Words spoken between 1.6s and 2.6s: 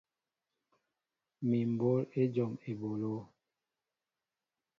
mɓǒl éjom